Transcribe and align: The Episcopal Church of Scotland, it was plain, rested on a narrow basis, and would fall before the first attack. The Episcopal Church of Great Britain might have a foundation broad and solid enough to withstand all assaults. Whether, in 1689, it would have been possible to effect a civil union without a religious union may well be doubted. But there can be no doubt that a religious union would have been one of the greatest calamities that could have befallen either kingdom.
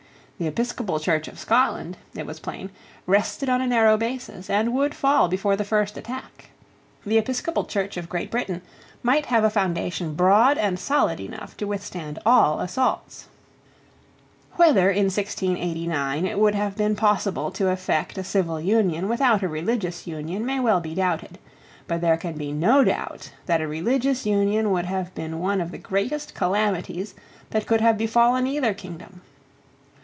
The 0.39 0.47
Episcopal 0.47 0.99
Church 0.99 1.27
of 1.27 1.37
Scotland, 1.37 1.97
it 2.15 2.25
was 2.25 2.39
plain, 2.39 2.71
rested 3.05 3.47
on 3.47 3.61
a 3.61 3.67
narrow 3.67 3.95
basis, 3.95 4.49
and 4.49 4.73
would 4.73 4.95
fall 4.95 5.27
before 5.27 5.55
the 5.55 5.63
first 5.63 5.97
attack. 5.99 6.45
The 7.05 7.19
Episcopal 7.19 7.65
Church 7.65 7.95
of 7.95 8.09
Great 8.09 8.31
Britain 8.31 8.63
might 9.03 9.27
have 9.27 9.43
a 9.43 9.51
foundation 9.51 10.15
broad 10.15 10.57
and 10.57 10.79
solid 10.79 11.19
enough 11.19 11.55
to 11.57 11.67
withstand 11.67 12.17
all 12.25 12.59
assaults. 12.59 13.27
Whether, 14.53 14.89
in 14.89 15.09
1689, 15.11 16.25
it 16.25 16.39
would 16.39 16.55
have 16.55 16.75
been 16.75 16.95
possible 16.95 17.51
to 17.51 17.69
effect 17.69 18.17
a 18.17 18.23
civil 18.23 18.59
union 18.59 19.07
without 19.07 19.43
a 19.43 19.47
religious 19.47 20.07
union 20.07 20.43
may 20.43 20.59
well 20.59 20.79
be 20.79 20.95
doubted. 20.95 21.37
But 21.85 22.01
there 22.01 22.17
can 22.17 22.33
be 22.33 22.51
no 22.51 22.83
doubt 22.83 23.31
that 23.45 23.61
a 23.61 23.67
religious 23.67 24.25
union 24.25 24.71
would 24.71 24.85
have 24.85 25.13
been 25.13 25.39
one 25.39 25.61
of 25.61 25.69
the 25.69 25.77
greatest 25.77 26.33
calamities 26.33 27.13
that 27.51 27.67
could 27.67 27.81
have 27.81 27.95
befallen 27.95 28.47
either 28.47 28.73
kingdom. 28.73 29.21